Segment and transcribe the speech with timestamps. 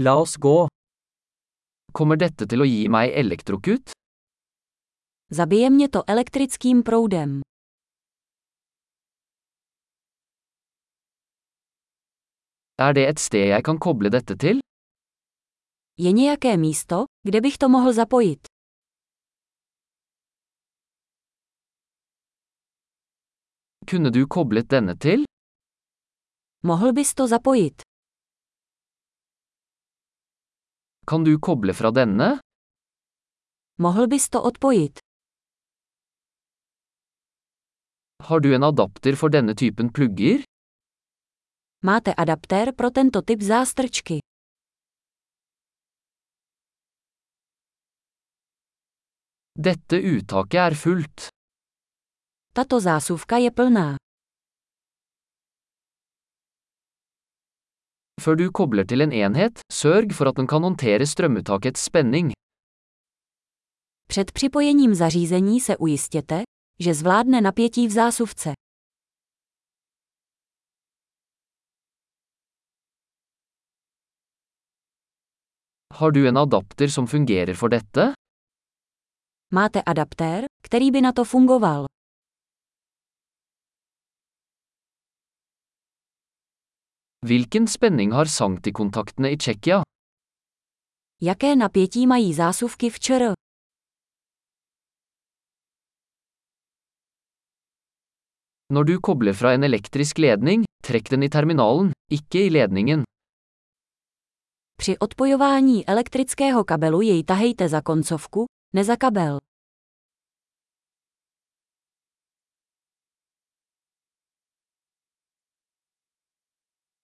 [0.00, 0.68] La oss gå.
[1.92, 3.90] Kommer dette til å gi meg elektrokut?
[5.34, 7.40] Zabije mě to elektrickým proudem.
[12.78, 14.60] Er det et sted jeg kan koble dette til?
[15.98, 18.46] Je nějaké místo, kde bych to mohl zapojit?
[23.90, 25.24] Kunne du koblet denne til?
[26.62, 27.87] Mohl bys to zapojit?
[31.08, 32.26] Kan du koble fra denne?
[33.80, 34.98] Mohl bys to odpojit?
[38.28, 40.42] Har du en adapter for denne typen plugger?
[41.80, 44.18] Máte adaptér pro tento typ zástrčky.
[49.68, 51.28] Dette uttaket er fullt.
[52.54, 53.96] Tato zásuvka je plná.
[58.18, 62.32] Før du kobler til en enhet, sørg for at den kan håndtere strømuttakets spenning.
[64.08, 66.42] Před připojením zařízení se ujistěte,
[66.80, 68.52] že zvládne napětí v zásuvce.
[75.94, 78.12] Har du en adapter som fungerer for dette?
[79.54, 81.84] Máte adaptér, který by na to fungoval.
[87.26, 89.82] Hvilken spenning har sanktikontaktene i Tsjekkia?
[91.22, 93.32] Jaké napětí mají zásuvky v ČR?
[98.72, 103.02] Når du kobler fra en elektrisk ledning, trekk den i terminalen, ikke i ledningen.
[104.76, 109.38] Při odpojování elektrického kabelu jej tahejte za koncovku, ne za kabel.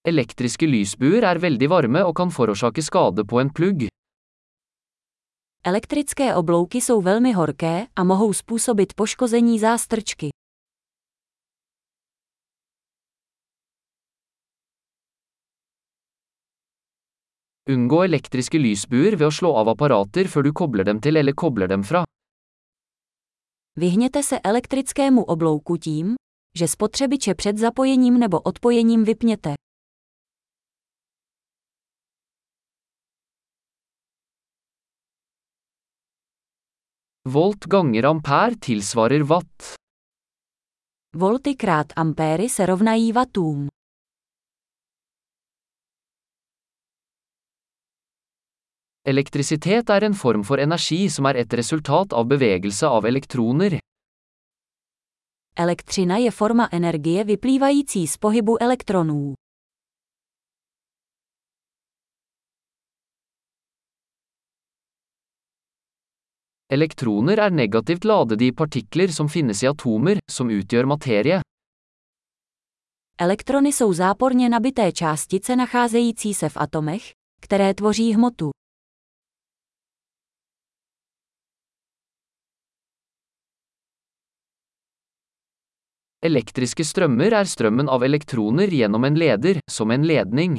[0.05, 3.87] Elektriske lysbuer er veldig varme og kan forårsake skade på en plugg.
[5.65, 10.29] Elektrické oblouky jsou velmi horké a mohou způsobit poškození zástrčky.
[17.69, 21.69] Unngå elektriske lysbuer ved å slå av apparater før du kobler dem til eller kobler
[21.69, 22.05] dem fra.
[23.77, 26.15] Vyhněte se elektrickému oblouku tím,
[26.59, 29.55] že spotřebiče před zapojením nebo odpojením vypněte.
[37.29, 39.75] Volt ganger ampere tilsvarer watt.
[41.17, 43.69] Volty krát ampéry se rovnají vatům.
[49.07, 53.79] Elektrisitet er en form for energi som er et resultat av bevegelse av elektroner.
[55.57, 59.35] Elektřina je forma energie vyplývající z pohybu elektronů.
[66.73, 71.41] Elektroner er negativt ladede i partikler som finnes i atomer, som utgjør materie.
[73.19, 78.51] Elektrony jsou záporně nabité částice nacházející se v atomech, které tvoří hmotu.
[86.23, 90.59] Elektriske strømmer er strømmen av elektroner gjennom en leder, som en ledning.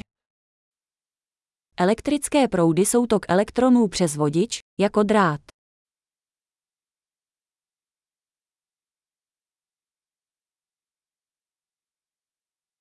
[1.77, 5.54] Elektrické proudy jsou tok elektronů přes vodič, jako drát.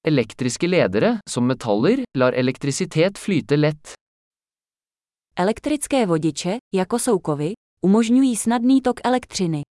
[0.07, 3.95] Elektriske ledere, som metaller, lar elektrisitet flyte lett.
[5.37, 7.53] Elektrické vodiče, jako jsou kovy,
[7.85, 9.63] umožňují snadný tok elektřiny.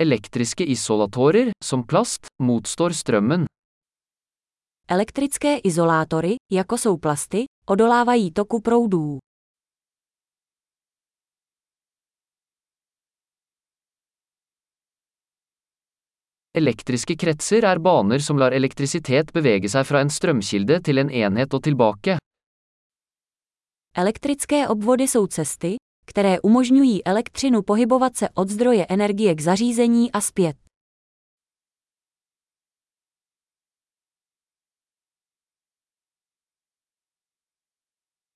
[0.00, 3.46] Elektriske isolatorer, som plast, motstår strømmen.
[4.88, 9.18] Elektrické izolátory, jako jsou plasty, odolávají toku proudů.
[16.54, 21.54] Elektriske kretser er baner som lar elektrisitet bevege seg fra en strømkilde til en enhet
[21.54, 22.14] og tilbake.
[23.96, 30.20] Elektrické obvody jsou cesty, které umožňují elektřinu pohybovat se od zdroje energie k zařízení a
[30.20, 30.56] zpět.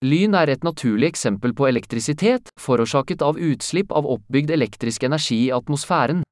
[0.04, 5.52] Lyn er et naturlig eksempel på elektrisitet, forårsaket av utslipp av oppbygd elektrisk energi i
[5.52, 6.22] atmosfæren.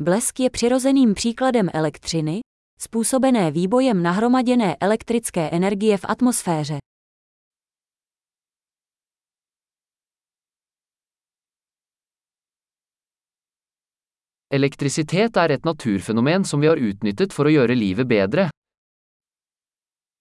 [0.00, 2.40] Blesk je přirozeným příkladem elektřiny,
[2.80, 6.78] způsobené výbojem nahromaděné elektrické energie v atmosféře.
[14.50, 18.48] Elektrisitet er et naturfenomen som vi har utnyttet for å gjøre livet bedre.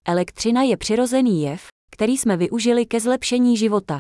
[0.08, 3.98] Elektřina je přirozený jev, který jsme využili ke zlepšení života.